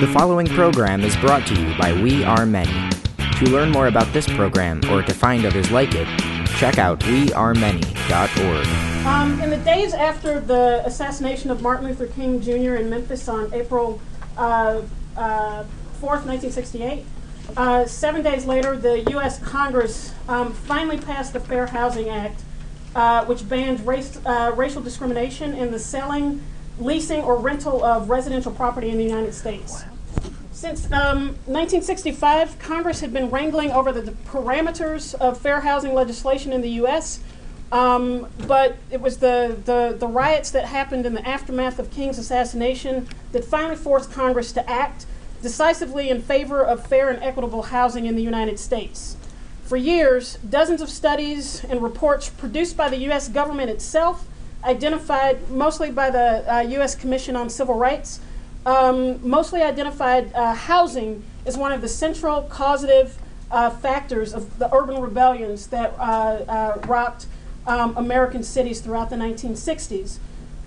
[0.00, 2.88] The following program is brought to you by We Are Many.
[3.40, 6.06] To learn more about this program or to find others like it,
[6.56, 8.66] check out wearemany.org.
[9.04, 12.76] Um, in the days after the assassination of Martin Luther King Jr.
[12.76, 14.00] in Memphis on April
[14.36, 14.82] uh,
[15.16, 15.64] uh,
[16.00, 17.04] 4th, 1968,
[17.56, 19.40] uh, seven days later, the U.S.
[19.40, 22.42] Congress um, finally passed the Fair Housing Act,
[22.94, 26.40] uh, which banned race, uh, racial discrimination in the selling,
[26.80, 29.84] leasing, or rental of residential property in the United States.
[30.52, 36.52] Since um, 1965, Congress had been wrangling over the, the parameters of fair housing legislation
[36.52, 37.20] in the U.S.
[37.70, 42.18] Um, but it was the, the, the riots that happened in the aftermath of King's
[42.18, 45.06] assassination that finally forced Congress to act
[45.42, 49.16] decisively in favor of fair and equitable housing in the United States.
[49.64, 53.28] For years, dozens of studies and reports produced by the U.S.
[53.28, 54.26] government itself,
[54.68, 56.94] identified mostly by the uh, U.S.
[56.94, 58.20] Commission on Civil Rights,
[58.66, 63.18] um, mostly identified uh, housing as one of the central causative
[63.50, 67.26] uh, factors of the urban rebellions that uh, uh, rocked
[67.66, 70.18] um, American cities throughout the 1960s.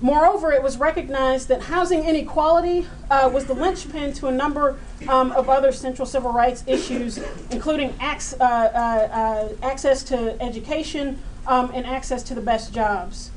[0.03, 5.31] Moreover, it was recognized that housing inequality uh, was the linchpin to a number um,
[5.33, 7.19] of other central civil rights issues,
[7.51, 13.29] including uh, uh, access to education um, and access to the best jobs.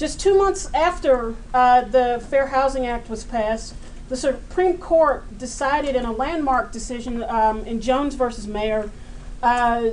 [0.00, 3.74] Just two months after uh, the Fair Housing Act was passed,
[4.08, 8.90] the Supreme Court decided in a landmark decision um, in Jones versus Mayer
[9.42, 9.46] uh,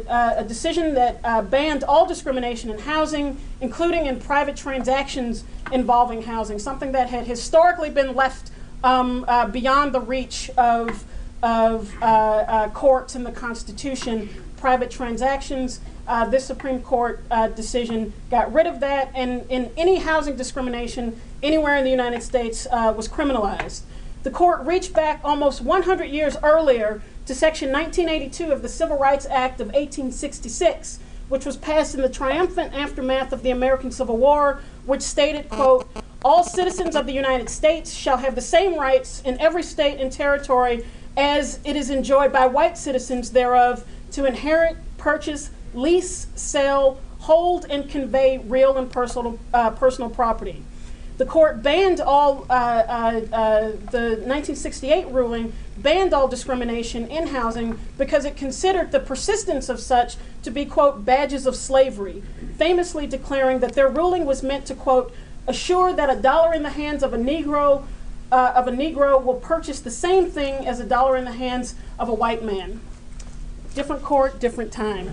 [0.08, 6.22] uh, a decision that uh, banned all discrimination in housing, including in private transactions involving
[6.22, 8.52] housing, something that had historically been left
[8.86, 11.04] um, uh, beyond the reach of,
[11.44, 14.30] of uh, uh, courts and the Constitution.
[14.56, 15.82] Private transactions.
[16.08, 21.20] Uh, this Supreme Court uh, decision got rid of that, and in any housing discrimination
[21.44, 23.82] anywhere in the United States uh, was criminalized.
[24.24, 29.26] The court reached back almost 100 years earlier to Section 1982 of the Civil Rights
[29.26, 34.62] Act of 1866, which was passed in the triumphant aftermath of the American Civil War,
[34.86, 35.90] which stated, quote,
[36.24, 40.12] all citizens of the United States shall have the same rights in every state and
[40.12, 40.86] territory
[41.16, 47.90] as it is enjoyed by white citizens thereof to inherit, purchase, lease, sell, hold, and
[47.90, 50.64] convey real and personal, uh, personal property.
[51.18, 53.62] The court banned all, uh, uh, uh,
[53.92, 60.18] the 1968 ruling banned all discrimination in housing because it considered the persistence of such
[60.44, 62.22] to be, quote, badges of slavery,
[62.58, 65.12] famously declaring that their ruling was meant to, quote,
[65.48, 67.86] assure that a dollar in the hands of a Negro
[68.32, 71.76] uh, of a Negro will purchase the same thing as a dollar in the hands
[71.98, 72.82] of a white man.
[73.78, 75.12] Different court, different time.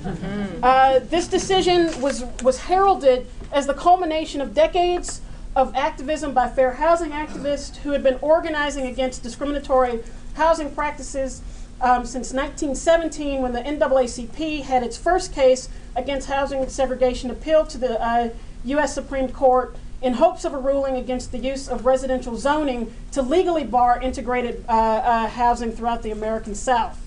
[0.62, 5.20] Uh, this decision was, was heralded as the culmination of decades
[5.54, 10.02] of activism by fair housing activists who had been organizing against discriminatory
[10.36, 11.42] housing practices
[11.82, 17.76] um, since 1917 when the NAACP had its first case against housing segregation appealed to
[17.76, 18.31] the uh,
[18.64, 18.94] U.S.
[18.94, 23.64] Supreme Court in hopes of a ruling against the use of residential zoning to legally
[23.64, 27.03] bar integrated uh, uh, housing throughout the American South.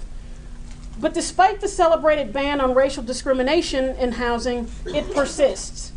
[1.00, 5.92] But despite the celebrated ban on racial discrimination in housing, it persists.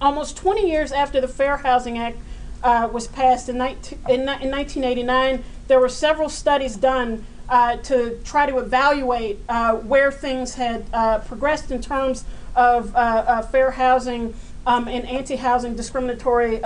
[0.00, 2.18] Almost 20 years after the Fair Housing Act
[2.62, 8.18] uh, was passed in, 19, in, in, 1989, there were several studies done uh, to
[8.24, 13.72] try to evaluate uh, where things had uh, progressed in terms of uh, uh, fair
[13.72, 14.34] housing
[14.66, 16.60] um, and anti housing discriminatory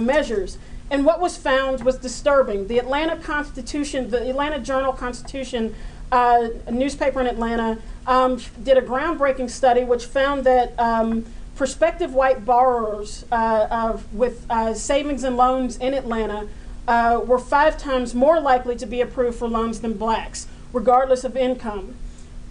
[0.00, 0.58] measures.
[0.88, 2.68] And what was found was disturbing.
[2.68, 5.74] The Atlanta Constitution, the Atlanta Journal Constitution,
[6.12, 10.78] a newspaper in Atlanta, um, did a groundbreaking study which found that.
[10.78, 11.24] Um,
[11.56, 16.46] prospective white borrowers uh, with uh, savings and loans in Atlanta
[16.88, 21.36] uh, were five times more likely to be approved for loans than blacks, regardless of
[21.36, 21.94] income.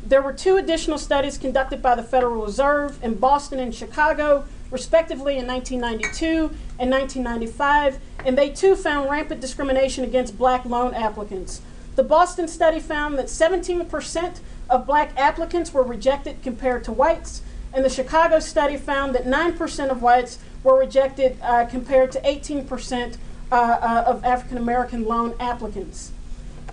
[0.04, 5.38] There were two additional studies conducted by the Federal Reserve in Boston and Chicago, respectively
[5.38, 11.62] in 1992 and 1995, and they too found rampant discrimination against black loan applicants.
[11.96, 14.40] The Boston study found that 17%
[14.70, 17.42] of black applicants were rejected compared to whites,
[17.74, 23.18] and the Chicago study found that 9% of whites were rejected uh, compared to 18%
[23.52, 26.12] uh, uh, of African American loan applicants.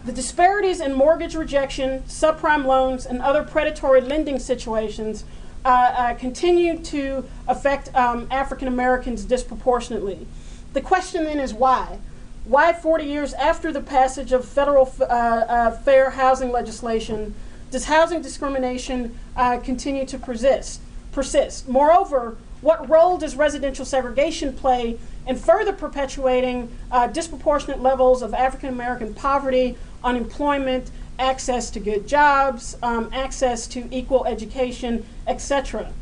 [0.04, 5.24] The disparities in mortgage rejection, subprime loans, and other predatory lending situations
[5.64, 10.26] uh, uh, continue to affect um, African Americans disproportionately.
[10.72, 11.98] The question then is why?
[12.44, 17.34] Why, 40 years after the passage of federal uh, uh, fair housing legislation,
[17.70, 19.18] does housing discrimination
[19.62, 20.80] continue to persist?
[21.12, 21.68] persist.
[21.68, 28.70] Moreover, what role does residential segregation play in further perpetuating uh, disproportionate levels of African
[28.70, 35.92] American poverty, unemployment, access to good jobs, um, access to equal education, etc.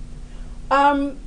[0.71, 1.19] Um,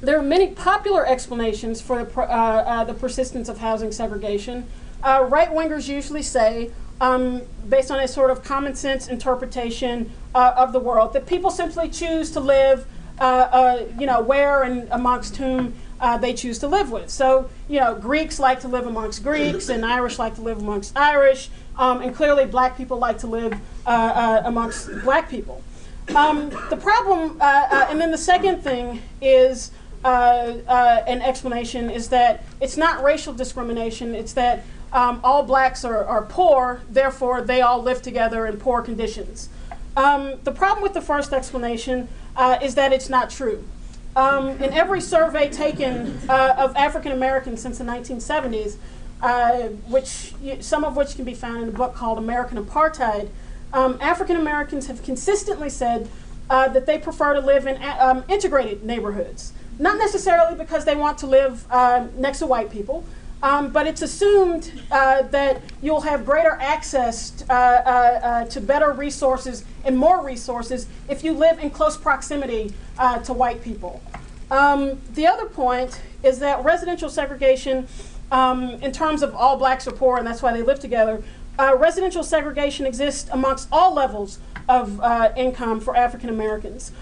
[0.00, 4.66] there are many popular explanations for the, uh, uh, the persistence of housing segregation.
[5.02, 6.70] Uh, right wingers usually say,
[7.00, 11.50] um, based on a sort of common sense interpretation uh, of the world, that people
[11.50, 12.86] simply choose to live,
[13.20, 15.74] uh, uh, you know, where and amongst whom
[16.20, 17.08] they choose to live with.
[17.08, 20.94] So, you know, Greeks like to live amongst Greeks, and Irish like to live amongst
[20.98, 21.48] Irish,
[21.78, 23.54] um, and clearly black people like to live
[23.86, 25.62] amongst black people.
[26.14, 29.70] Um, the problem, and then the second thing is
[30.04, 34.62] uh, uh, an explanation is that it's not racial discrimination, it's that
[34.92, 39.48] um, all blacks are, are poor, therefore they all live together in poor conditions.
[39.96, 43.64] Um, the problem with the first explanation uh, is that it's not true.
[44.14, 48.76] Um, in every survey taken uh, of African Americans since the 1970s,
[49.22, 53.30] uh, which some of which can be found in a book called American Apartheid,
[53.72, 56.10] um, African Americans have consistently said
[56.48, 59.54] that they prefer to live in um, integrated neighborhoods.
[59.78, 63.04] Not necessarily because they want to live uh, next to white people,
[63.44, 68.92] um, but it's assumed uh, that you'll have greater access uh, uh, uh, to better
[68.92, 74.02] resources and more resources if you live in close proximity uh, to white people.
[74.50, 77.86] Um, the other point is that residential segregation,
[78.32, 81.22] um, in terms of all blacks are poor and that's why they live together,
[81.58, 84.38] residential segregation exists amongst all levels
[84.70, 85.00] of
[85.36, 86.92] income for African Americans.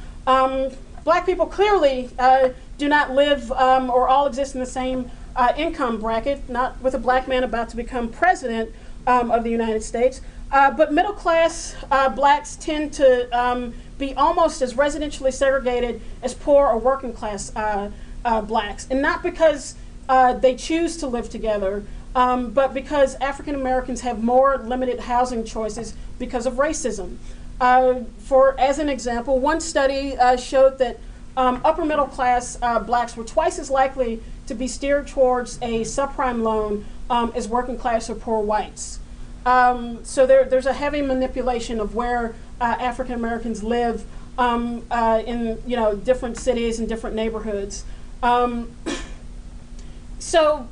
[1.05, 5.53] Black people clearly uh, do not live um, or all exist in the same uh,
[5.57, 8.71] income bracket, not with a black man about to become president
[9.07, 10.21] um, of the United States.
[10.53, 16.35] Uh, but middle class uh, blacks tend to um, be almost as residentially segregated as
[16.35, 17.91] poor or working class uh,
[18.25, 18.87] uh, blacks.
[18.91, 19.75] And not because
[20.41, 21.85] they choose to live together,
[22.15, 27.17] um, but because African Americans have more limited housing choices because of racism.
[27.63, 30.99] Uh, for as an example, one study uh, showed that
[31.37, 35.83] um, upper middle class uh, blacks were twice as likely to be steered towards a
[35.83, 38.99] subprime loan um, as working class or poor whites.
[39.47, 44.05] Um, so there, there's a heavy manipulation of where uh, African Americans live
[44.39, 47.85] um, uh, in you know different cities and different neighborhoods.
[48.25, 48.73] Um,
[50.19, 50.67] so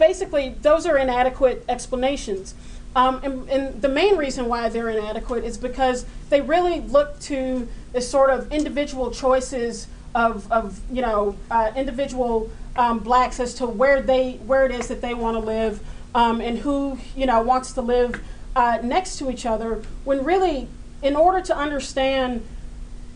[0.00, 2.54] basically, those are inadequate explanations.
[2.96, 7.66] Um, and, and, the main reason why they're inadequate is because they really look to
[7.92, 13.66] the sort of individual choices of, of you know, uh, individual um, blacks as to
[13.66, 15.80] where they where it is that they want to live
[16.14, 18.22] um, and who you know wants to live
[18.56, 19.82] uh, next to each other.
[20.04, 20.68] When really,
[21.02, 22.46] in order to understand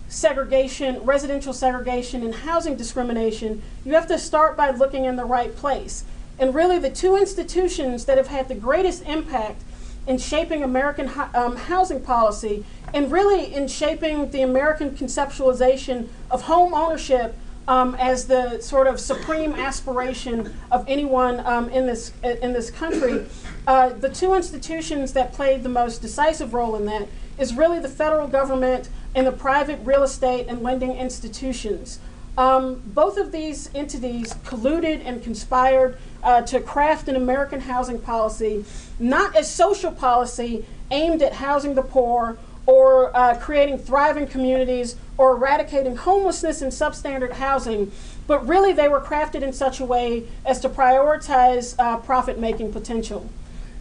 [0.09, 5.55] segregation, residential segregation, and housing discrimination, you have to start by looking in the right
[5.55, 6.05] place.
[6.39, 9.63] And really, the two institutions that have had the greatest impact
[10.09, 12.65] in shaping American um, housing policy
[12.95, 17.37] and really in shaping the American conceptualization of home ownership
[17.69, 23.27] um, as the sort of supreme aspiration of anyone um, in this in this country.
[23.67, 27.07] Uh, the two institutions that played the most decisive role in that
[27.37, 32.01] is really the federal government and the private real estate and lending institutions.
[32.39, 38.65] Um, both of these entities colluded and conspired uh, to craft an American housing policy,
[39.01, 45.33] not a social policy aimed at housing the poor or uh, creating thriving communities or
[45.33, 47.91] eradicating homelessness and substandard housing,
[48.29, 52.73] but really they were crafted in such a way as to prioritize uh, profit making
[52.73, 53.29] potential.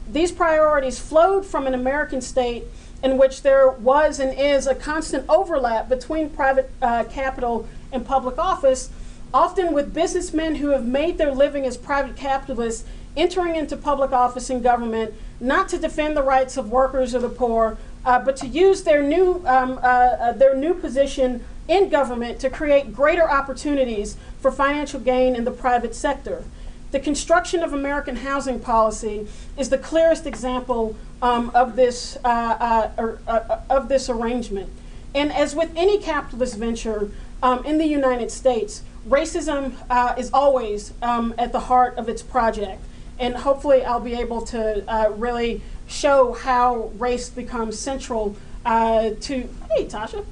[0.10, 2.64] These priorities flowed from an American state
[3.04, 8.38] in which there was and is a constant overlap between private uh, capital and public
[8.38, 8.90] office
[9.34, 14.50] often with businessmen who have made their living as private capitalists entering into public office
[14.50, 18.48] in government, not to defend the rights of workers or the poor, uh, but to
[18.48, 24.16] use their new, um, uh, uh, their new position in government to create greater opportunities
[24.40, 26.44] for financial gain in the private sector.
[26.92, 29.28] The construction of American housing policy
[29.58, 34.70] is the clearest example um, of, this, uh, uh, er, uh, of this arrangement.
[35.14, 40.94] And as with any capitalist venture um, in the United States, racism uh, is always
[41.02, 42.82] um, at the heart of its project.
[43.20, 49.50] And hopefully, I'll be able to uh, really show how race becomes central uh, to,
[49.72, 50.26] hey, Tasha,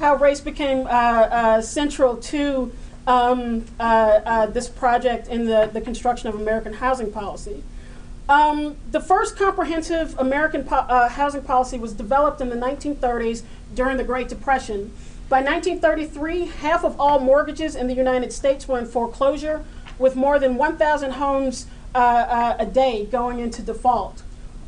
[0.00, 2.72] how race became uh, uh, central to
[3.06, 7.62] um, uh, this project in the, the construction of American housing policy.
[8.28, 14.04] Um, the first comprehensive American po housing policy was developed in the 1930s during the
[14.04, 14.92] Great Depression.
[15.28, 19.64] By 1933, half of all mortgages in the United States were in foreclosure,
[19.98, 21.66] with more than 1,000 homes
[21.96, 24.22] uh, uh, a day going into default.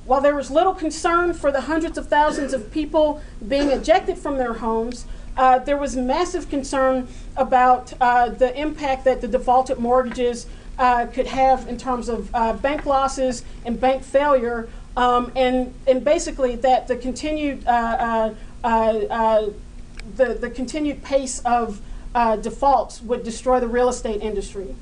[0.05, 4.37] While there was little concern for the hundreds of thousands of people being ejected from
[4.37, 10.49] their homes, uh, there was massive concern about uh, the impact that the defaulted mortgages
[10.81, 16.05] uh, could have in terms of uh, bank losses and bank failure, um, and, and
[16.05, 17.65] basically that the continued,
[20.17, 21.81] the, the continued pace of
[22.43, 24.75] defaults would destroy the real estate industry.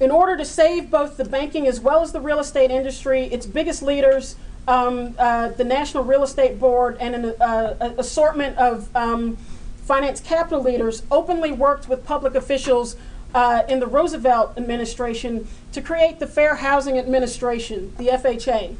[0.00, 3.46] In order to save both the banking as well as the real estate industry, its
[3.46, 9.36] biggest leaders, um, uh, the National Real Estate Board, and an uh, assortment of um,
[9.84, 12.96] finance capital leaders openly worked with public officials
[13.34, 18.76] uh, in the Roosevelt administration to create the Fair Housing Administration, the FHA,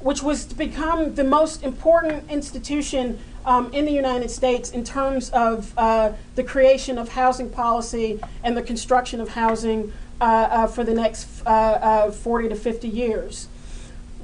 [0.00, 5.30] which was to become the most important institution um, in the United States in terms
[5.30, 10.84] of uh, the creation of housing policy and the construction of housing uh, uh, for
[10.84, 13.48] the next uh, uh, 40 to 50 years.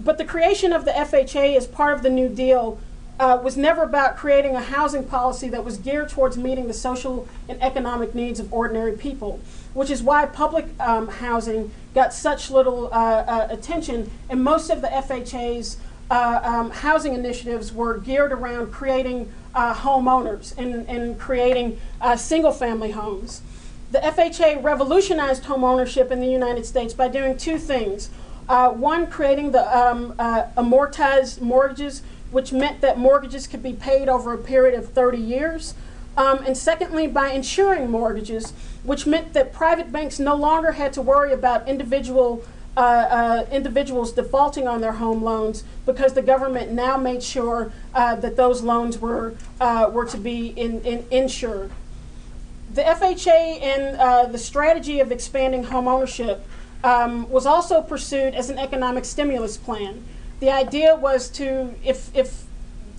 [0.01, 2.81] But the creation of the FHA as part of the New Deal
[3.19, 7.29] uh, was never about creating a housing policy that was geared towards meeting the social
[7.49, 9.41] and economic needs of ordinary people,
[9.73, 14.81] which is why public um, housing got such little uh, uh, attention, and most of
[14.81, 15.77] the FHA's
[16.11, 21.81] um, housing initiatives were geared around creating homeowners and, and creating
[22.17, 23.43] single family homes.
[23.95, 28.11] The FHA revolutionized homeownership in the United States by doing two things.
[28.49, 34.09] Uh, one, creating the um, uh, amortized mortgages, which meant that mortgages could be paid
[34.09, 35.75] over a period of 30 years.
[36.17, 41.03] Um, and secondly, by insuring mortgages, which meant that private banks no longer had to
[41.03, 42.45] worry about individual
[42.77, 48.17] uh, uh, individuals defaulting on their home loans because the government now made sure uh,
[48.17, 51.71] that those loans were uh, were to be in, in insured.
[52.73, 56.45] The FHA and uh, the strategy of expanding home ownership
[56.83, 60.05] um, was also pursued as an economic stimulus plan.
[60.41, 62.43] The idea was to, if, if,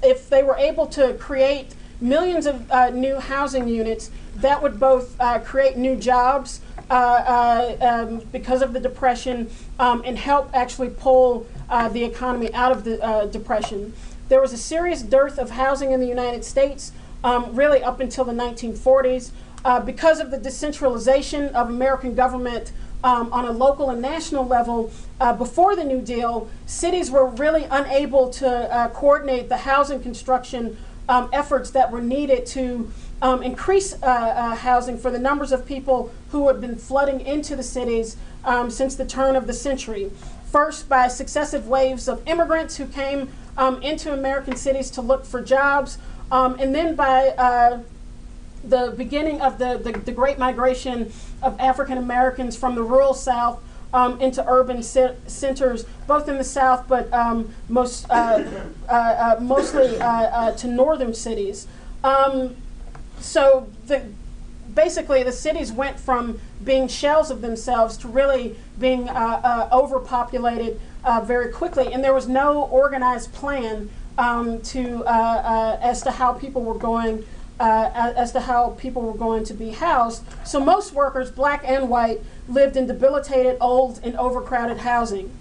[0.02, 5.18] if they were able to create millions of uh, new housing units, that would both
[5.44, 9.50] create new jobs um, because of the depression
[9.80, 13.94] um, and help actually pull uh, the economy out of the depression.
[14.30, 16.92] There was a serious dearth of housing in the United States,
[17.24, 19.32] um, really up until the 1940s
[19.66, 22.72] uh, because of the decentralization of American government
[23.04, 27.66] um, on a local and national level uh, before the New Deal, cities were really
[27.66, 30.78] unable to uh, coordinate the housing construction
[31.10, 35.66] um, efforts that were needed to um, increase uh, uh, housing for the numbers of
[35.66, 40.12] people who had been flooding into the cities um, since the turn of the century.
[40.52, 45.42] First, by successive waves of immigrants who came um, into American cities to look for
[45.42, 45.98] jobs,
[46.34, 47.80] um, and then by uh,
[48.66, 51.10] the beginning of the, the, the great migration
[51.42, 53.64] of African Americans from the rural South
[53.94, 58.44] um, into urban centers, both in the South, but um, most uh,
[58.90, 61.66] uh, uh, mostly uh, uh, to northern cities.
[62.04, 62.58] Um,
[63.22, 64.04] so the,
[64.76, 70.80] basically, the cities went from being shells of themselves to really being uh, overpopulated
[71.24, 76.78] very quickly, and there was no organized plan um, to as to how people were
[76.78, 77.26] going
[77.60, 80.24] uh, as to how people were going to be housed.
[80.46, 85.32] So most workers, black and white, lived in debilitated, old, and overcrowded housing.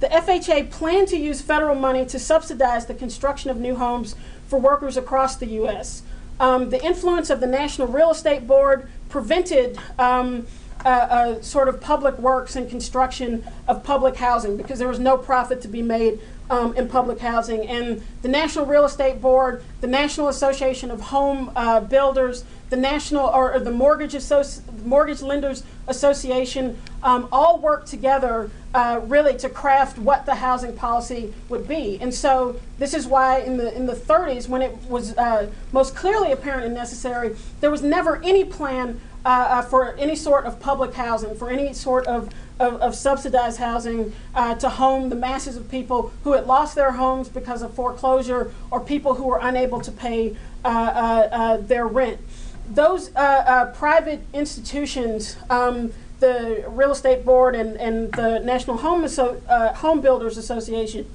[0.00, 4.16] The FHA planned to use federal money to subsidize the construction of new homes
[4.46, 6.02] for workers across the U.S.
[6.40, 10.46] Um, the influence of the National Real Estate Board prevented um,
[10.84, 15.16] a, a sort of public works and construction of public housing because there was no
[15.16, 16.20] profit to be made
[16.50, 17.66] um, in public housing.
[17.66, 23.26] And the National Real Estate Board, the National Association of Home uh, Builders, the National
[23.26, 29.48] or, or the Mortgage Associ- Mortgage Lenders Association um, all work together uh, really to
[29.48, 31.98] craft what the housing policy would be.
[32.00, 35.94] And so this is why in the in the 30s, when it was uh, most
[35.94, 40.60] clearly apparent and necessary, there was never any plan uh, uh, for any sort of
[40.60, 42.28] public housing, for any sort of,
[42.60, 46.92] of, of subsidized housing uh, to home the masses of people who had lost their
[46.92, 51.86] homes because of foreclosure or people who were unable to pay uh, uh, uh, their
[51.86, 52.20] rent.
[52.68, 59.06] Those private institutions, um, the Real Estate Board and, and the National Home,
[59.76, 61.06] home Builders Association,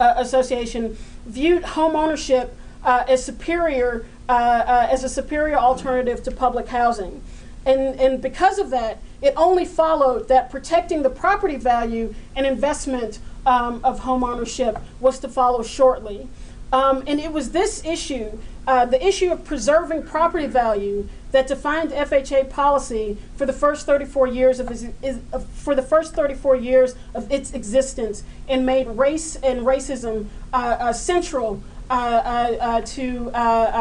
[0.00, 7.20] Association viewed home ownership as superior uh, uh, as a superior alternative to public housing.
[7.66, 13.18] And, and because of that, it only followed that protecting the property value and investment
[13.44, 16.28] um, of home ownership was to follow shortly.
[16.72, 21.90] Um, and it was this issue, uh, the issue of preserving property value, that defined
[21.90, 25.18] FHA policy for the first 34 years of its, is,
[25.54, 30.92] for the first 34 years of its existence, and made race and racism uh, uh,
[30.92, 31.60] central
[31.90, 33.30] Uh, uh, uh, to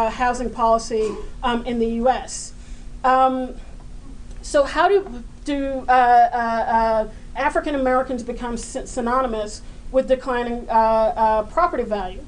[0.10, 2.54] housing policy um, in the U.S.
[3.04, 3.54] Um,
[4.42, 9.62] so, how do do African Americans become synonymous
[9.92, 12.26] with declining property value?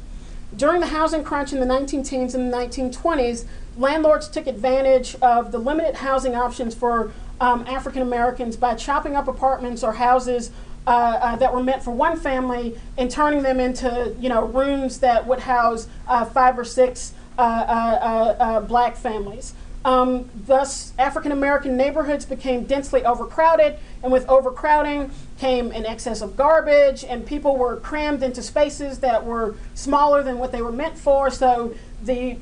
[0.55, 3.45] During the housing crunch in the 19 teens and the 1920s,
[3.75, 9.27] landlords took advantage of the limited housing options for um, African Americans by chopping up
[9.27, 10.51] apartments or houses
[10.88, 15.00] uh, uh, that were meant for one family and turning them into you know rooms
[15.00, 19.53] that would house uh, five or six uh, uh, black families.
[19.83, 26.38] Um, thus, African American neighborhoods became densely overcrowded, and with overcrowding came an excess of
[26.38, 30.97] garbage, and people were crammed into spaces that were smaller than what they were meant
[31.00, 31.31] for.
[31.31, 31.73] So
[32.03, 32.38] the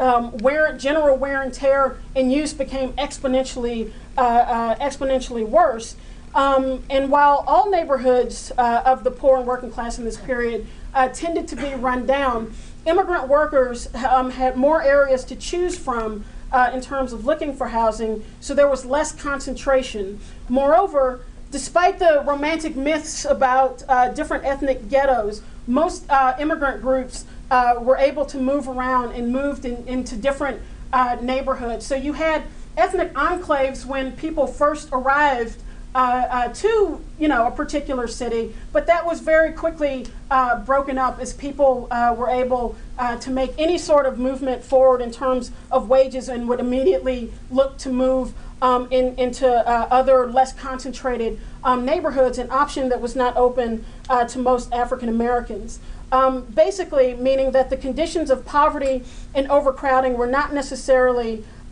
[0.00, 5.96] um, wear, general wear and tear and use became exponentially uh, uh, exponentially worse.
[6.36, 10.66] Um, and while all neighborhoods uh, of the poor and working class in this period
[10.92, 12.52] uh, tended to be run down,
[12.84, 17.68] immigrant workers um, had more areas to choose from uh, in terms of looking for
[17.68, 20.20] housing, so there was less concentration.
[20.50, 26.04] Moreover, despite the romantic myths about uh, different ethnic ghettos, most
[26.38, 30.60] immigrant groups uh, were able to move around and moved in, into different
[30.92, 31.86] uh, neighborhoods.
[31.86, 32.42] So you had
[32.76, 35.62] ethnic enclaves when people first arrived
[35.96, 40.98] uh, uh to you know a particular city, but that was very quickly uh, broken
[40.98, 42.76] up as people uh, were able
[43.20, 47.76] to make any sort of movement forward in terms of wages and would immediately look
[47.76, 49.46] to move um, in, into
[49.92, 53.84] other less concentrated um, neighborhoods, an option that was not open
[54.28, 55.78] to most African Americans.
[56.10, 59.02] Um, basically, meaning that the conditions of poverty
[59.34, 61.65] and overcrowding were not necessarily uh, uh,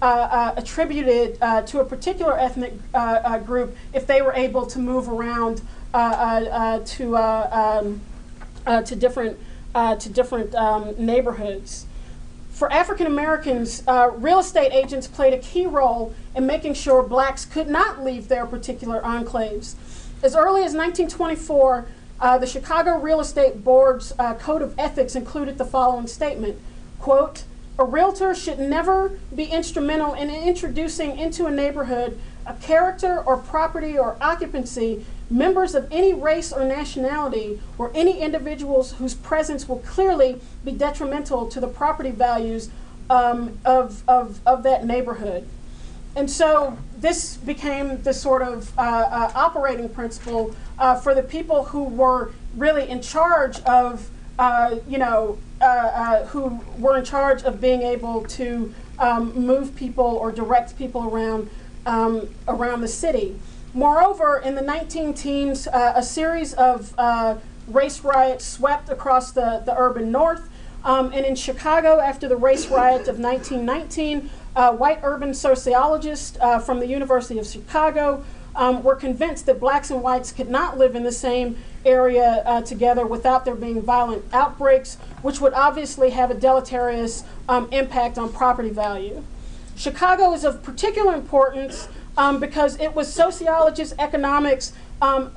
[0.57, 5.09] attributed uh, to a particular ethnic uh, uh, group if they were able to move
[5.09, 8.01] around uh, to um,
[8.67, 9.39] to different
[9.75, 11.87] to different um, neighborhoods.
[12.51, 13.83] For African Americans,
[14.15, 18.47] real estate agents played a key role in making sure blacks could not leave their
[18.47, 19.75] particular enclaves.
[20.23, 21.87] As early as 1924,
[22.21, 26.59] uh, the Chicago Real Estate Board's uh, code of ethics included the following statement
[26.99, 27.45] quote,
[27.79, 33.99] a realtor should never be instrumental in introducing into a neighborhood a character or property
[33.99, 40.41] or occupancy members of any race or nationality or any individuals whose presence will clearly
[40.65, 42.71] be detrimental to the property values
[43.09, 45.49] um, of, of, of that neighborhood.
[46.17, 51.65] And so this became the sort of uh, uh, operating principle uh, for the people
[51.65, 57.43] who were really in charge of, uh, you know, uh, uh, who were in charge
[57.43, 61.49] of being able to um, move people or direct people around
[61.87, 63.39] um, around the city.
[63.75, 66.95] Moreover, in the 19 teens, a series of
[67.69, 70.49] race riots swept across the, the urban north.
[70.85, 76.59] Um, and in Chicago, after the race riot of 1919, uh, white urban sociologists uh,
[76.59, 78.25] from the University of Chicago
[78.57, 82.63] um, were convinced that blacks and whites could not live in the same area uh,
[82.63, 88.33] together without there being violent outbreaks, which would obviously have a deleterious um, impact on
[88.33, 89.23] property value.
[89.77, 95.33] Chicago is of particular importance um, because it was sociologists, economics, um,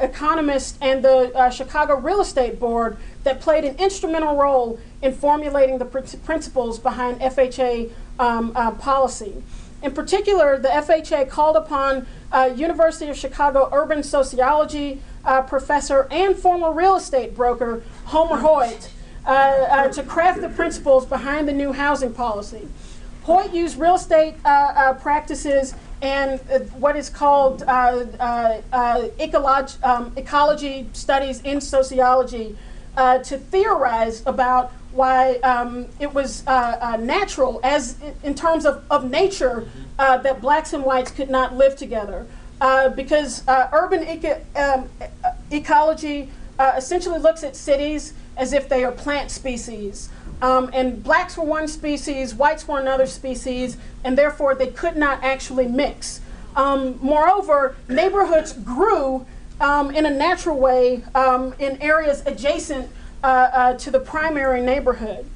[0.00, 5.78] economists, and the uh, Chicago Real Estate Board that played an instrumental role in formulating
[5.78, 9.42] the pr- principles behind FHA um, uh, policy.
[9.82, 16.36] In particular, the FHA called upon uh, University of Chicago urban sociology uh, professor and
[16.36, 18.90] former real estate broker Homer Hoyt
[19.26, 22.68] uh, uh, to craft the principles behind the new housing policy.
[23.24, 26.40] Hoyt used real estate uh, practices and
[26.78, 27.62] what is called
[29.18, 32.56] ecology, um, ecology studies in sociology
[32.96, 39.08] to theorize about why um, it was uh, uh, natural, as in terms of, of
[39.08, 42.26] nature, uh, that blacks and whites could not live together.
[42.60, 44.88] Uh, because uh, urban eco- um,
[45.50, 50.10] ecology uh, essentially looks at cities as if they are plant species.
[50.42, 55.22] Um, and blacks were one species, whites were another species, and therefore they could not
[55.22, 56.20] actually mix.
[56.56, 59.26] Um, moreover, neighborhoods grew
[59.60, 62.90] um, in a natural way um, in areas adjacent
[63.22, 65.26] uh, uh, to the primary neighborhood.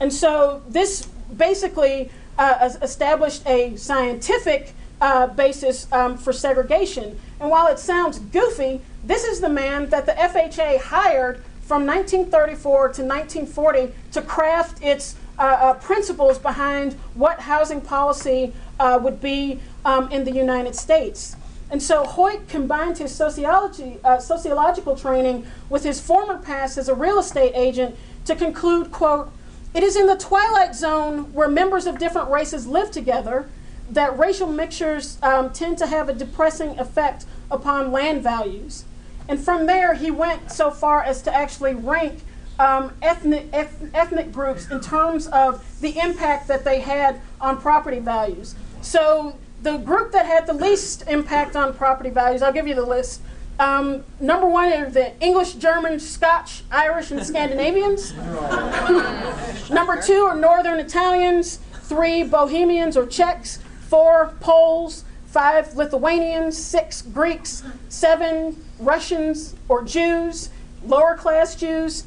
[0.00, 7.18] And so this basically uh, established a scientific uh, basis um, for segregation.
[7.40, 12.78] And while it sounds goofy, this is the man that the FHA hired from 1934
[12.80, 20.24] to 1940 to craft its uh, principles behind what housing policy would be um, in
[20.24, 21.36] the United States.
[21.70, 26.94] And so Hoyt combined his sociology, uh, sociological training with his former past as a
[26.94, 29.32] real estate agent to conclude, quote,
[29.72, 33.48] it is in the twilight zone where members of different races live together
[33.90, 38.84] that racial mixtures um, tend to have a depressing effect upon land values.
[39.28, 42.20] And from there, he went so far as to actually rank
[42.58, 48.54] um, ethnic, ethnic groups in terms of the impact that they had on property values.
[48.82, 52.86] So the group that had the least impact on property values, I'll give you the
[52.86, 53.20] list.
[53.58, 58.14] Um, number one are the English, German, Scotch, Irish, and Scandinavians.
[59.70, 61.58] number two are Northern Italians.
[61.82, 63.58] Three, Bohemians or Czechs.
[63.88, 65.04] Four, Poles.
[65.26, 66.56] Five, Lithuanians.
[66.56, 67.62] Six, Greeks.
[67.90, 70.50] Seven, Russians or Jews,
[70.84, 72.04] lower class Jews.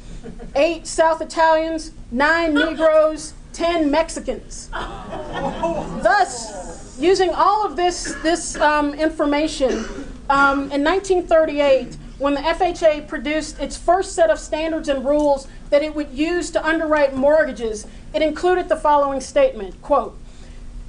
[0.56, 1.92] Eight, South Italians.
[2.10, 3.32] Nine, Negroes.
[3.54, 4.68] Ten, Mexicans.
[6.02, 9.84] Thus, using all of this, this um, information,
[10.28, 15.82] um, in 1938, when the FHA produced its first set of standards and rules that
[15.82, 20.18] it would use to underwrite mortgages, it included the following statement, quote,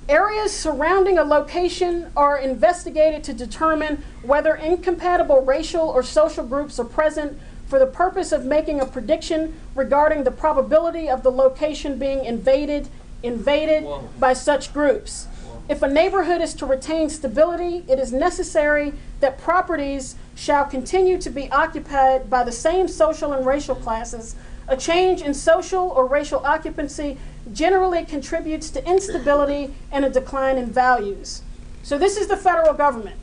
[0.10, 6.86] Areas surrounding a location are investigated to determine whether incompatible racial or social groups are
[6.86, 12.24] present for the purpose of making a prediction regarding the probability of the location being
[12.26, 12.88] invaded
[13.24, 14.08] invaded Whoa.
[14.20, 15.28] by such groups.
[15.68, 21.30] If a neighborhood is to retain stability, it is necessary that properties shall continue to
[21.32, 24.36] be occupied by the same social and racial classes.
[24.68, 27.18] A change in social or racial occupancy
[27.52, 31.42] generally contributes to instability and a decline in values.
[31.82, 33.18] So, this is the federal government.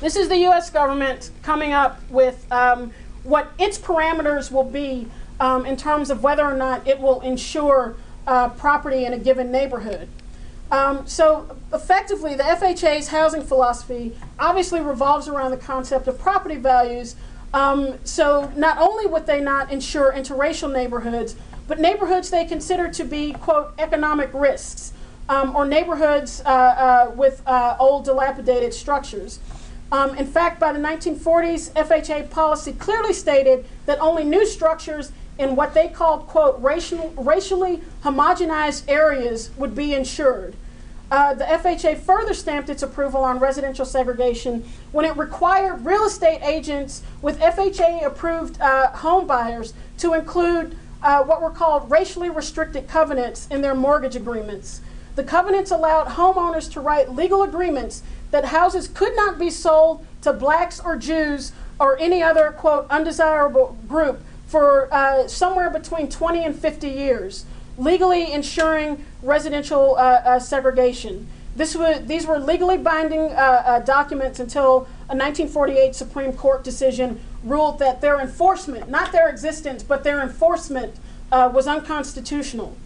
[0.00, 2.92] This is the US government coming up with um,
[3.24, 5.08] what its parameters will be
[5.40, 9.50] um, in terms of whether or not it will insure uh, property in a given
[9.50, 10.08] neighborhood.
[10.70, 17.16] Um, so effectively, the FHA's housing philosophy obviously revolves around the concept of property values.
[17.52, 21.36] Um, so not only would they not insure interracial neighborhoods,
[21.68, 24.92] but neighborhoods they consider to be, quote, economic risks,
[25.28, 29.38] um, or neighborhoods uh, uh, with uh, old dilapidated structures.
[29.92, 35.56] Um, in fact, by the 1940s, FHA policy clearly stated that only new structures in
[35.56, 40.56] what they called, quote, racial, racially homogenized areas would be insured.
[41.10, 46.40] Uh, the FHA further stamped its approval on residential segregation when it required real estate
[46.42, 52.88] agents with FHA approved uh, home buyers to include uh, what were called racially restricted
[52.88, 54.80] covenants in their mortgage agreements.
[55.14, 58.02] The covenants allowed homeowners to write legal agreements
[58.34, 63.78] that houses could not be sold to blacks or Jews or any other, quote, undesirable
[63.86, 67.46] group for uh, somewhere between 20 and 50 years,
[67.78, 71.28] legally ensuring residential uh, uh, segregation.
[71.54, 77.20] This was, these were legally binding uh, uh, documents until a 1948 Supreme Court decision
[77.44, 80.96] ruled that their enforcement, not their existence, but their enforcement
[81.30, 82.76] uh, was unconstitutional.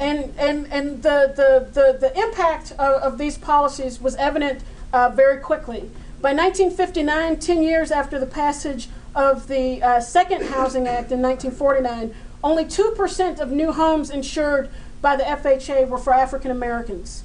[0.00, 5.38] And, and, and the, the, the, the impact of, of these policies was evident very
[5.38, 5.90] quickly.
[6.20, 12.14] By 1959, 10 years after the passage of the uh, Second Housing Act in 1949,
[12.42, 17.22] only 2% of new homes insured by the FHA were for African Americans.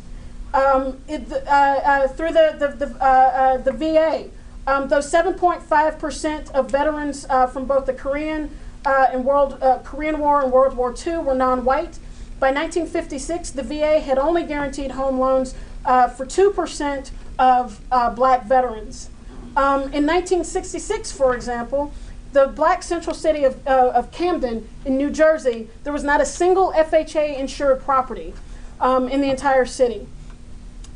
[0.54, 4.30] Um, uh, uh, through the, the, the, uh, uh, the VA,
[4.68, 8.52] um, those 7.5% of veterans uh, from both the Korean,
[8.86, 12.00] and World, Korean War and World War II were non white.
[12.44, 15.54] By 1956, the VA had only guaranteed home loans
[15.86, 17.80] for 2% of
[18.18, 19.10] black veterans.
[19.56, 21.94] Um, in 1966, for example,
[22.34, 26.26] the black central city of, uh, of Camden in New Jersey, there was not a
[26.26, 28.34] single FHA insured property
[28.82, 30.06] um, in the entire city.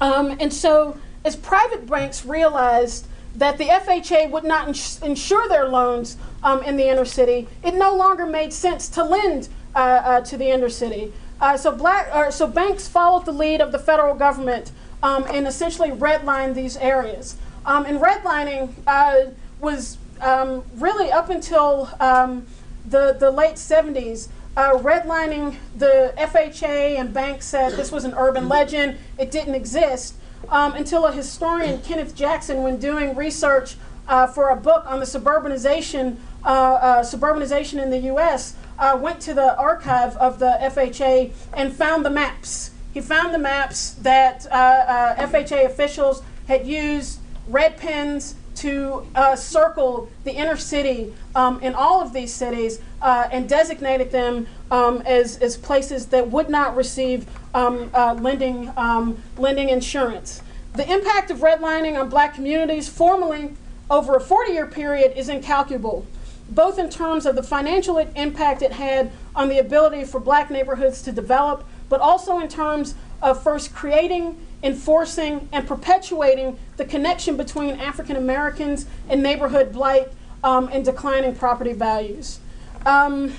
[0.01, 5.69] Um, and so, as private banks realized that the FHA would not ins- insure their
[5.69, 10.21] loans um, in the inner city, it no longer made sense to lend uh, uh,
[10.21, 11.13] to the inner city.
[11.39, 14.71] Uh, so, black, uh, so banks followed the lead of the federal government
[15.03, 17.37] um, and essentially redlined these areas.
[17.65, 22.47] Um, and redlining uh, was um, really up until um,
[22.85, 24.29] the, the late 70s.
[24.55, 30.15] Uh, redlining the FHA and banks said this was an urban legend, it didn't exist,
[30.49, 33.75] um, until a historian, Kenneth Jackson, when doing research
[34.07, 39.57] uh, for a book on the suburbanization, suburbanization in the U.S., uh, went to the
[39.57, 42.71] archive of the FHA and found the maps.
[42.93, 50.09] He found the maps that uh, FHA officials had used red pens to uh, circle
[50.23, 55.37] the inner city um, in all of these cities uh, and designated them um, as,
[55.37, 60.41] as places that would not receive um, uh, lending, um, lending insurance.
[60.73, 63.53] The impact of redlining on black communities formally
[63.89, 66.05] over a 40 year period is incalculable,
[66.49, 71.01] both in terms of the financial impact it had on the ability for black neighborhoods
[71.03, 77.79] to develop, but also in terms of first creating, enforcing, and perpetuating the connection between
[77.79, 80.09] African Americans and neighborhood blight
[80.43, 82.39] um, and declining property values.
[82.85, 83.33] Um,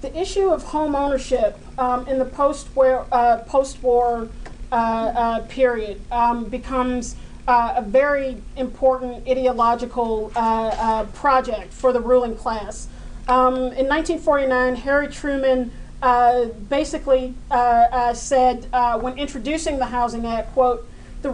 [0.00, 4.28] the issue of home ownership um, in the post-war, uh, post-war
[4.72, 7.14] uh, uh, period um, becomes
[7.46, 12.88] uh, a very important ideological uh, uh, project for the ruling class.
[13.28, 18.66] Um, in 1949, Harry Truman uh, basically uh, uh, said
[19.00, 20.88] when introducing the Housing Act, quote,
[21.22, 21.32] the,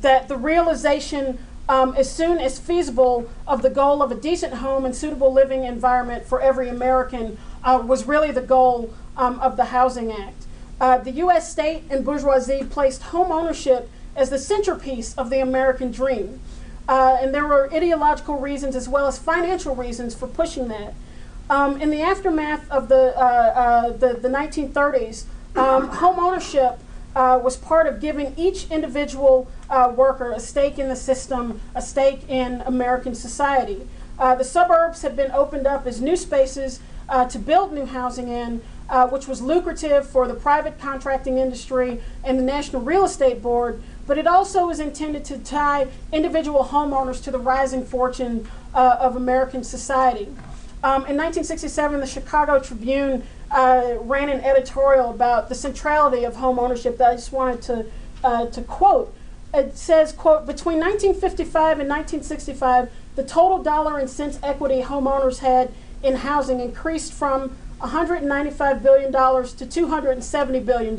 [0.00, 4.84] that the realization um, as soon as feasible of the goal of a decent home
[4.84, 10.12] and suitable living environment for every American was really the goal um, of the Housing
[10.12, 11.04] Act.
[11.04, 11.50] the U.S.
[11.50, 16.40] state and bourgeoisie placed home ownership as the centerpiece of the American dream.
[16.88, 20.92] Uh, and there were ideological reasons as well as financial reasons for pushing that.
[21.48, 25.24] Um, in the aftermath of the, uh, uh, the, the, 1930s,
[25.56, 26.80] um, home ownership
[27.14, 31.80] uh, was part of giving each individual uh, worker a stake in the system, a
[31.80, 33.86] stake in American society.
[34.18, 36.80] Uh, the suburbs had been opened up as new spaces
[37.30, 38.60] to build new housing in,
[39.08, 44.16] which was lucrative for the private contracting industry and the National Real Estate Board, but
[44.16, 49.62] it also was intended to tie individual homeowners to the rising fortune uh, of American
[49.62, 50.28] society.
[50.82, 56.58] Um, in 1967, the Chicago Tribune uh, ran an editorial about the centrality of home
[56.58, 57.86] ownership that I just wanted to,
[58.22, 59.14] uh, to quote.
[59.52, 65.72] It says, quote, between 1955 and 1965, the total dollar and cents equity homeowners had
[66.02, 70.96] in housing increased from $195 billion to $270 billion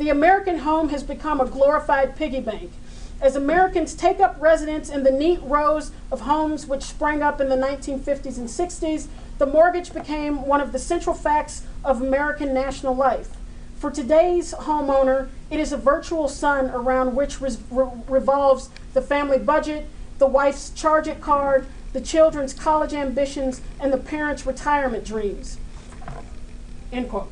[0.00, 2.72] the American home has become a glorified piggy bank.
[3.20, 7.50] As Americans take up residence in the neat rows of homes which sprang up in
[7.50, 12.94] the 1950s and 60s, the mortgage became one of the central facts of American national
[12.94, 13.36] life.
[13.76, 19.86] For today's homeowner, it is a virtual sun around which re- revolves the family budget,
[20.16, 25.58] the wife's charge it card, the children's college ambitions, and the parents' retirement dreams.
[26.92, 27.30] End quote.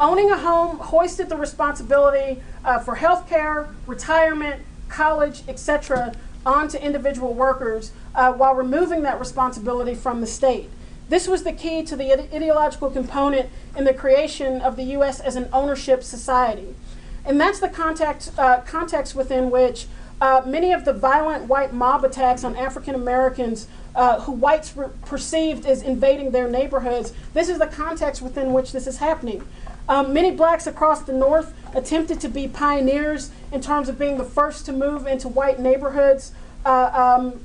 [0.00, 6.14] Owning a home hoisted the responsibility uh, for health care, retirement, college, etc.,
[6.46, 10.70] onto individual workers uh, while removing that responsibility from the state.
[11.08, 15.20] This was the key to the ideological component in the creation of the U.S.
[15.20, 16.74] as an ownership society.
[17.24, 19.86] And that's the context, uh, context within which
[20.20, 25.66] uh, many of the violent white mob attacks on African Americans uh, who whites perceived
[25.66, 29.46] as invading their neighborhoods, this is the context within which this is happening.
[29.88, 34.24] Um, many blacks across the North attempted to be pioneers in terms of being the
[34.24, 36.32] first to move into white neighborhoods
[36.66, 37.40] uh, um,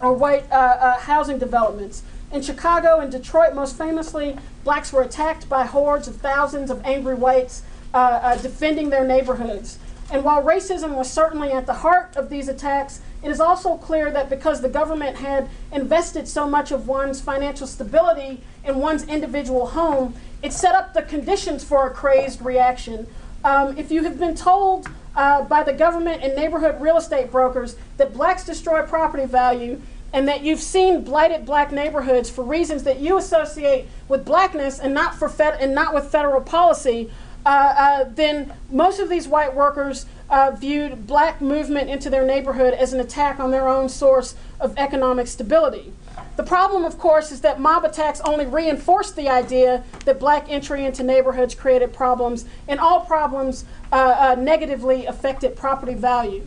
[0.00, 2.02] or white uh, uh, housing developments.
[2.32, 7.14] In Chicago and Detroit, most famously, blacks were attacked by hordes of thousands of angry
[7.14, 7.62] whites
[7.94, 9.78] uh, defending their neighborhoods.
[10.12, 14.10] And while racism was certainly at the heart of these attacks, it is also clear
[14.10, 19.68] that because the government had invested so much of one's financial stability in one's individual
[19.68, 23.06] home, it set up the conditions for a crazed reaction.
[23.44, 27.76] Um, if you have been told uh, by the government and neighborhood real estate brokers
[27.96, 29.80] that blacks destroy property value
[30.12, 34.92] and that you've seen blighted black neighborhoods for reasons that you associate with blackness and
[34.92, 37.10] not for and not with federal policy,
[37.44, 43.00] then most of these white workers uh, viewed black movement into their neighborhood as an
[43.00, 45.92] attack on their own source of economic stability.
[46.36, 50.84] The problem, of course, is that mob attacks only reinforced the idea that black entry
[50.84, 56.46] into neighborhoods created problems, and all problems uh, uh, negatively affected property value.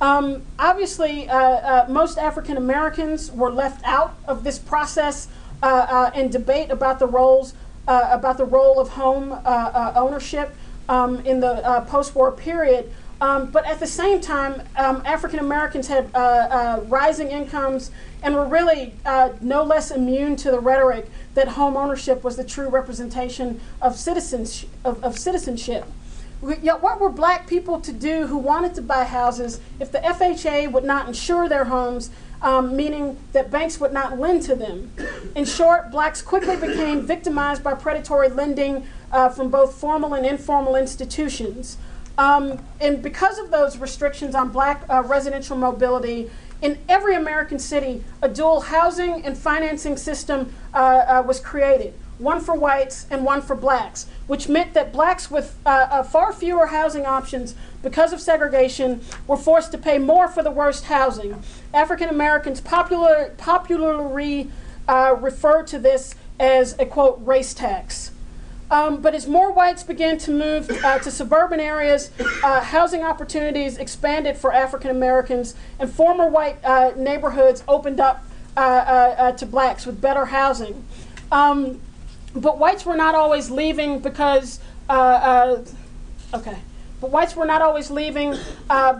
[0.00, 5.28] Um, obviously, uh, uh most African Americans were left out of this process
[5.62, 7.54] uh, uh, and debate about the roles
[7.86, 10.54] about the role of home ownership
[10.88, 12.90] um, in the post-war period.
[13.20, 17.90] Um, but at the same time, um, African Americans had uh, uh, rising incomes
[18.22, 22.44] and were really uh, no less immune to the rhetoric that home ownership was the
[22.44, 25.84] true representation of, citizens, of, of citizenship.
[26.40, 30.84] What were black people to do who wanted to buy houses if the FHA would
[30.84, 32.10] not insure their homes,
[32.44, 34.92] um, meaning that banks would not lend to them?
[35.34, 40.76] In short, blacks quickly became victimized by predatory lending uh, from both formal and informal
[40.76, 41.78] institutions.
[42.18, 46.30] Um, and because of those restrictions on black uh, residential mobility,
[46.62, 52.40] in every American city, a dual housing and financing system uh, uh, was created one
[52.40, 56.66] for whites and one for blacks, which meant that blacks with uh, uh, far fewer
[56.66, 61.42] housing options because of segregation were forced to pay more for the worst housing.
[61.72, 64.50] African Americans popular, popularly
[64.88, 68.10] uh, refer to this as a quote race tax.
[68.70, 72.10] Um, but as more whites began to move uh, to suburban areas,
[72.42, 78.24] uh, housing opportunities expanded for African Americans, and former white uh, neighborhoods opened up
[78.56, 80.84] uh, uh, uh, to blacks with better housing.
[81.30, 81.80] Um,
[82.34, 86.58] but whites were not always leaving because, okay,
[87.00, 88.34] but whites were not always leaving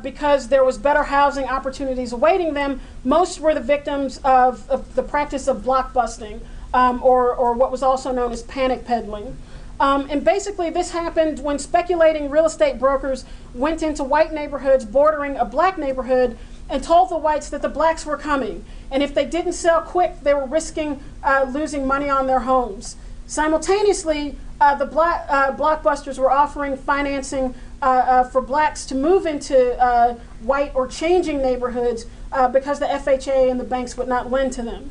[0.03, 2.81] because there was better housing opportunities awaiting them.
[3.03, 6.41] Most were the victims of, of the practice of blockbusting,
[6.73, 9.37] um, or, or what was also known as panic peddling.
[9.81, 15.37] Um, and basically, this happened when speculating real estate brokers went into white neighborhoods bordering
[15.37, 18.65] a black neighborhood and told the whites that the blacks were coming.
[18.91, 22.97] And if they didn't sell quick, they were risking uh, losing money on their homes.
[23.27, 29.27] Simultaneously, uh, the black, uh, blockbusters were offering financing uh, uh, for blacks to move
[29.27, 32.07] into uh, white or changing neighborhoods
[32.53, 34.91] because the FHA and the banks would not lend to them.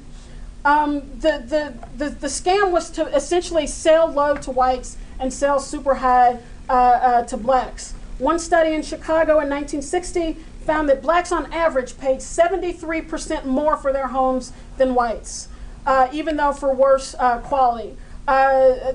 [0.66, 5.60] Um, the, the, the, the, scam was to essentially sell low to whites and sell
[5.60, 7.94] super high uh, uh, to blacks.
[8.18, 13.92] One study in Chicago in 1960 found that blacks on average paid 73% more for
[13.92, 15.50] their homes than whites,
[15.86, 17.98] uh, even though for worse uh, quality.
[18.28, 18.94] Uh,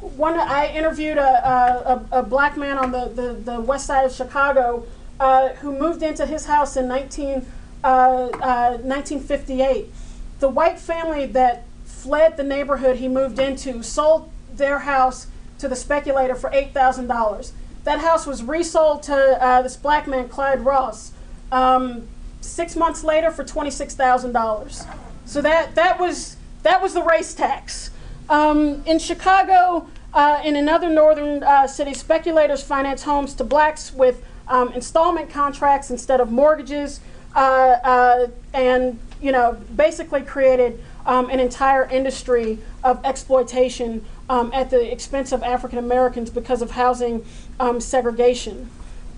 [0.00, 4.12] one, I interviewed a, a, a, black man on the, the, the west side of
[4.12, 4.86] Chicago
[5.18, 7.44] uh, who moved into his house in 19,
[7.82, 9.88] 1958
[10.40, 15.26] the white family that fled the neighborhood he moved into sold their house
[15.58, 17.52] to the speculator for $8,000.
[17.84, 21.12] That house was resold to uh, this black man, Clyde Ross,
[21.50, 22.06] um,
[22.40, 24.86] six months later for $26,000.
[25.24, 27.90] So that, that, was, that was the race tax.
[28.28, 34.22] Um, in Chicago uh, in other northern uh, cities, speculators finance homes to blacks with
[34.48, 37.00] um, installment contracts instead of mortgages.
[37.34, 44.70] Uh, uh, and you know, basically created um, an entire industry of exploitation um, at
[44.70, 47.24] the expense of African Americans because of housing
[47.58, 48.70] um, segregation.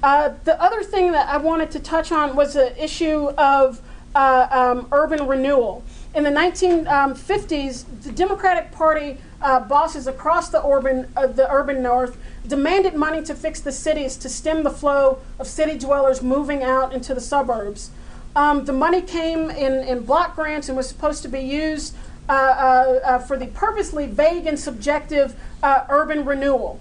[0.03, 3.83] Uh, the other thing that I wanted to touch on was the issue of
[4.15, 5.85] uh, um, urban renewal.
[6.13, 11.83] In the 1950s, um, the Democratic Party uh, bosses across the urban, uh, the urban
[11.83, 16.65] north demanded money to fix the cities to stem the flow of city dwellers moving
[16.65, 17.91] out into the suburbs.
[18.35, 21.95] Um, the money came in, in block grants and was supposed to be used
[22.29, 26.81] uh, uh, uh, for the purposely vague and subjective uh, urban renewal.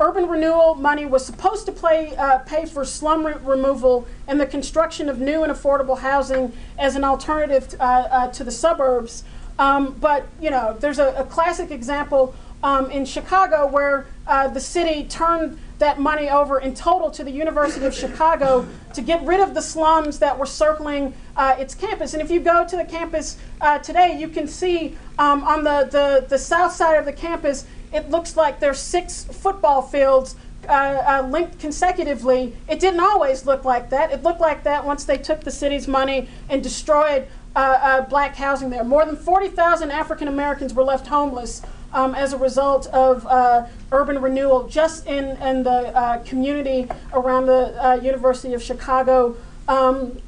[0.00, 4.46] Urban renewal money was supposed to play, uh, pay for slum re removal and the
[4.46, 9.24] construction of new and affordable housing as an alternative uh, to the suburbs.
[9.58, 15.04] Um, but you know, there's a, a classic example um, in Chicago where the city
[15.04, 19.54] turned that money over in total to the University of Chicago to get rid of
[19.54, 22.12] the slums that were circling uh, its campus.
[22.12, 25.88] And if you go to the campus uh, today, you can see um, on the,
[25.90, 30.36] the, the south side of the campus, it looks like there's six football fields
[30.68, 32.54] uh, uh, linked consecutively.
[32.68, 34.12] It didn't always look like that.
[34.12, 37.26] It looked like that once they took the city's money and destroyed
[37.56, 38.84] uh, uh, black housing there.
[38.84, 44.20] More than 40,000 African Americans were left homeless um, as a result of uh, urban
[44.20, 50.20] renewal just in, in the uh, community around the University of Chicago, um,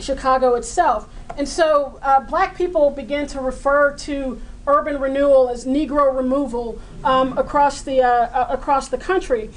[0.00, 1.08] Chicago itself.
[1.36, 7.82] And so black people began to refer to urban renewal as Negro removal um, across,
[7.82, 9.50] the, uh, uh, across the country.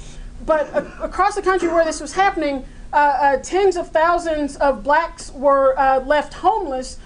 [0.44, 0.68] But
[1.00, 2.64] across the country where this was happening,
[3.42, 5.74] tens of thousands of blacks were
[6.06, 6.98] left homeless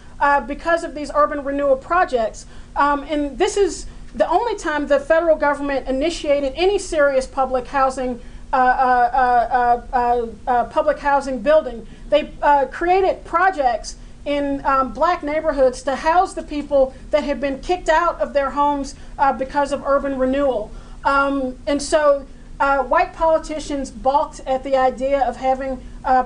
[0.46, 2.46] because of these urban renewal projects.
[2.76, 8.20] Um, and this is the only time the federal government initiated any serious public housing
[8.52, 11.86] uh, uh, uh, uh public housing building.
[12.10, 17.60] They uh, created projects in um, black neighborhoods to house the people that had been
[17.60, 20.70] kicked out of their homes uh, because of urban renewal.
[21.04, 22.26] Um, and so
[22.60, 25.80] white politicians balked at the idea of having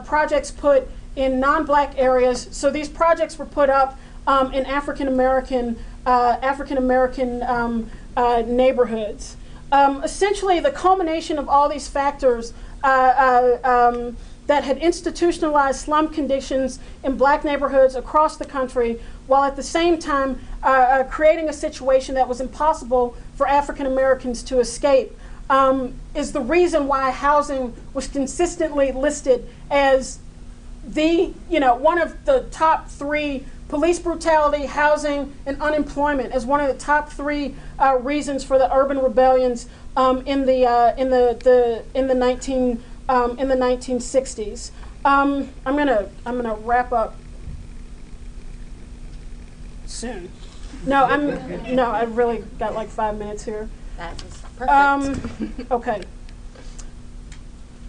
[0.05, 2.49] projects put in non-black areas.
[2.51, 8.43] So these projects were put up um, in African American uh, African American um, uh,
[8.47, 9.37] neighborhoods.
[9.73, 12.53] Um, essentially, the culmination of all these factors
[12.85, 14.17] uh, uh, um,
[14.47, 19.99] that had institutionalized slum conditions in black neighborhoods across the country, while at the same
[19.99, 25.13] time uh, creating a situation that was impossible for African Americans to escape.
[25.49, 30.19] um, is the reason why housing was consistently listed as
[30.87, 36.61] the, you know, one of the top three police brutality, housing, and unemployment as one
[36.61, 41.11] of the top three uh, reasons for the urban rebellions um, in the uh, in
[41.11, 44.71] the, the in the 19 um, in the 1960s.
[45.05, 47.15] Um, I'm gonna I'm gonna wrap up
[49.85, 50.31] soon.
[50.85, 51.91] No, I'm no.
[51.91, 53.69] I've really got like five minutes here.
[53.97, 54.71] That is perfect.
[54.71, 56.03] Um, okay.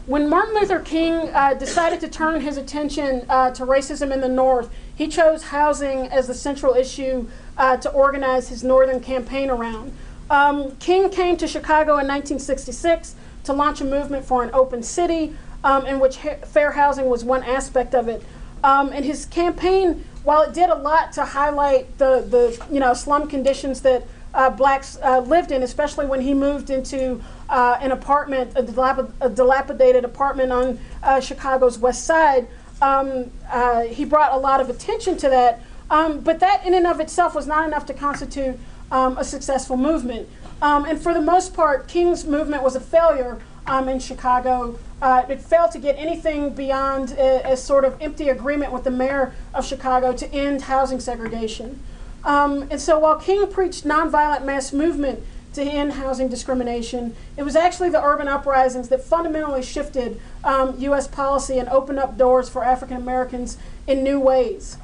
[0.06, 4.30] When Martin Luther King uh, decided to turn his attention uh, to racism in the
[4.30, 9.92] North, he chose housing as the central issue uh, to organize his Northern campaign around.
[10.30, 13.16] Um, King came to Chicago in 1966
[13.48, 17.44] to launch a movement for an open city, um, in which fair housing was one
[17.44, 18.24] aspect of it.
[18.64, 22.94] Um, and his campaign, while it did a lot to highlight the, the you know
[22.94, 27.92] slum conditions that uh, blacks uh, lived in, especially when he moved into uh, an
[27.92, 32.48] apartment, a, dilap- a, dilapidated apartment on uh, Chicago's west side.
[32.82, 36.86] Um, uh, he brought a lot of attention to that, um, but that in and
[36.86, 38.60] of itself was not enough to constitute
[38.92, 40.28] um, a successful movement.
[40.62, 44.80] Um, and for the most part, King's movement was a failure um, in Chicago.
[45.02, 48.92] Uh, it failed to get anything beyond a, a, sort of empty agreement with the
[48.92, 51.80] mayor of Chicago to end housing segregation.
[52.24, 57.56] Um, and so while King preached nonviolent mass movement to end housing discrimination, it was
[57.56, 61.08] actually the urban uprisings that fundamentally shifted um, U.S.
[61.08, 64.78] policy and opened up doors for African Americans in new ways.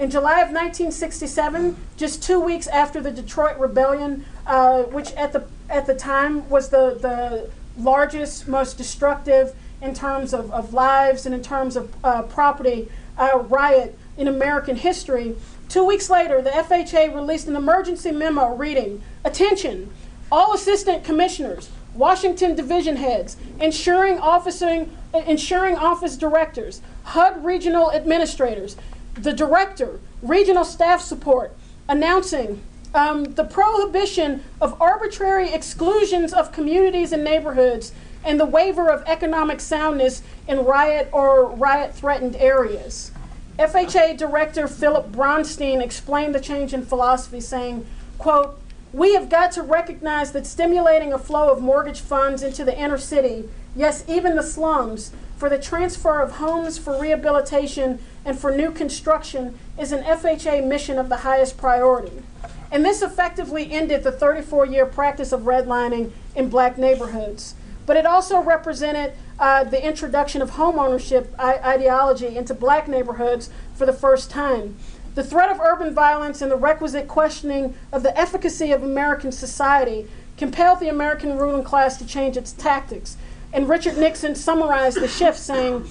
[0.00, 5.44] In July of 1967, just two weeks after the Detroit Rebellion, uh, which at the
[5.68, 11.34] at the time was the, the largest, most destructive in terms of, of lives and
[11.34, 12.88] in terms of uh, property
[13.18, 15.36] uh, riot in American history,
[15.70, 19.88] Two weeks later, the FHA released an emergency memo reading Attention,
[20.32, 28.76] all assistant commissioners, Washington division heads, insuring, officing, insuring office directors, HUD regional administrators,
[29.14, 31.56] the director, regional staff support,
[31.88, 32.62] announcing
[32.94, 37.92] um, the prohibition of arbitrary exclusions of communities and neighborhoods
[38.24, 43.12] and the waiver of economic soundness in riot or riot threatened areas.
[43.58, 47.86] FHA Director Philip Brownstein explained the change in philosophy, saying,
[48.18, 48.58] quote,
[48.92, 52.98] we have got to recognize that stimulating a flow of mortgage funds into the inner
[52.98, 58.70] city, yes, even the slums, for the transfer of homes for rehabilitation and for new
[58.70, 62.22] construction is an FHA mission of the highest priority.
[62.70, 67.54] And this effectively ended the 34 year practice of redlining in black neighborhoods.
[67.86, 73.94] But it also represented uh, the introduction of homeownership ideology into black neighborhoods for the
[73.94, 74.76] first time.
[75.14, 80.06] The threat of urban violence and the requisite questioning of the efficacy of American society
[80.36, 83.16] compelled the American ruling class to change its tactics.
[83.52, 85.88] And Richard Nixon summarized the shift saying,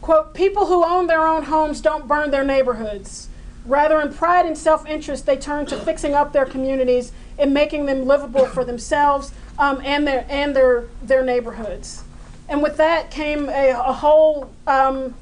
[0.00, 3.28] quote, people who own their own homes don't burn their neighborhoods.
[3.66, 7.86] Rather, in pride and self interest, they turn to fixing up their communities and making
[7.86, 12.04] them livable for themselves um, and, their, and their, their neighborhoods.
[12.48, 15.14] And with that came a, a whole um,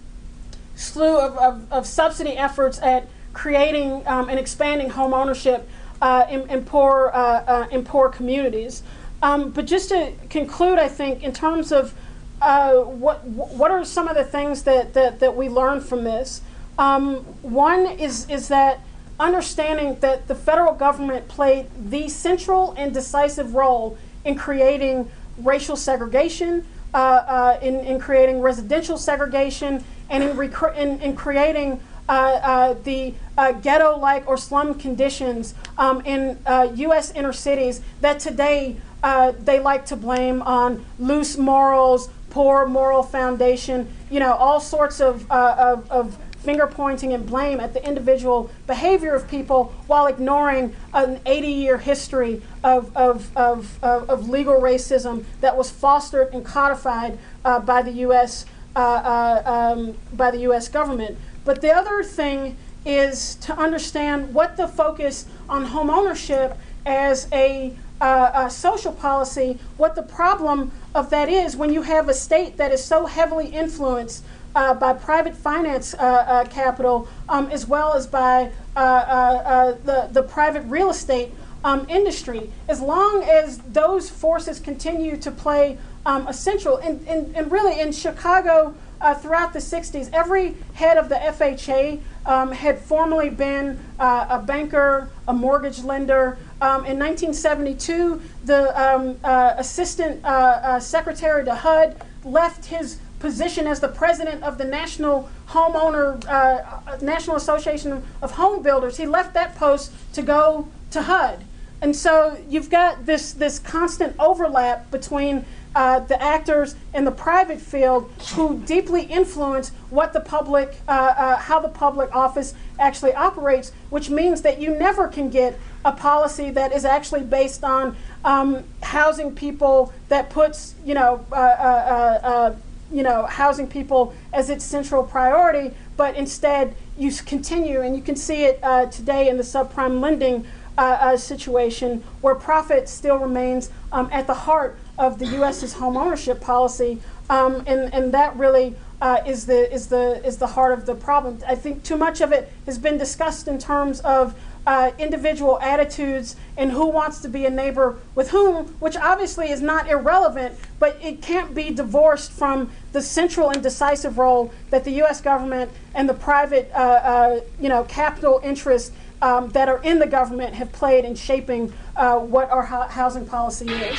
[0.76, 5.68] slew of, of, of, subsidy efforts at creating um, and expanding home ownership
[6.00, 8.82] uh, in, in, poor, uh, uh, in poor communities.
[9.22, 11.94] Um, but just to conclude, I think, in terms of
[12.40, 16.40] uh, what, what are some of the things that, that, that we learned from this?
[16.78, 18.80] Um, one is, is that
[19.18, 26.64] understanding that the federal government played the central and decisive role in creating racial segregation,
[26.94, 33.12] uh, uh, in, in creating residential segregation and in, in, in creating uh, uh, the
[33.36, 36.38] uh, ghetto like or slum conditions um, in
[36.76, 37.12] U.S.
[37.12, 44.20] inner cities that today they like to blame on loose morals, poor moral foundation, you
[44.20, 49.28] know, all sorts of, of, of finger pointing and blame at the individual behavior of
[49.28, 55.70] people while ignoring an 80 year history of, of, of, of, legal racism that was
[55.70, 58.46] fostered and codified uh, by, the US,
[58.76, 61.18] uh, uh, um, by the US government.
[61.44, 67.74] But the other thing is to understand what the focus on home ownership as a,
[68.01, 72.57] uh, a social policy, what the problem of that is when you have a state
[72.57, 74.24] that is so heavily influenced
[74.55, 80.09] uh, by private finance uh, uh, capital um, as well as by uh, uh, the,
[80.12, 81.32] the private real estate
[81.64, 82.51] um, industry.
[82.68, 87.80] As long as those forces continue to play um, a central, and, and, and really
[87.80, 88.74] in Chicago
[89.20, 95.11] throughout the 60s, every head of the FHA um, had formerly been uh, a banker,
[95.26, 96.38] a mortgage lender.
[96.61, 103.66] Um, in 1972, the um, uh, assistant uh, uh, secretary to HUD left his position
[103.66, 108.96] as the president of the National Homeowner uh, National Association of Home Builders.
[108.96, 111.44] He left that post to go to HUD.
[111.80, 115.44] And so you've got this, this constant overlap between
[115.74, 121.36] uh, the actors in the private field who deeply influence what the public, uh, uh,
[121.36, 126.50] how the public office actually operates, which means that you never can get a policy
[126.50, 132.56] that is actually based on um, housing people that puts, you know, uh, uh, uh,
[132.90, 138.16] you know, housing people as its central priority, but instead you continue, and you can
[138.16, 138.60] see it
[138.90, 140.46] today in the subprime lending
[140.78, 146.40] uh, situation where profit still remains um, at the heart of the U.S.'s home ownership
[146.40, 150.86] policy, um, and and that really uh, is the is the is the heart of
[150.86, 151.38] the problem.
[151.46, 154.34] I think too much of it has been discussed in terms of
[154.68, 159.62] uh, individual attitudes and who wants to be a neighbor with whom, which obviously is
[159.62, 164.90] not irrelevant, but it can't be divorced from the central and decisive role that the
[164.92, 165.22] U.S.
[165.22, 168.92] government and the private, uh, uh, you know, capital interests
[169.22, 173.26] um, that are in the government have played in shaping uh, what our ho- housing
[173.26, 173.99] policy is.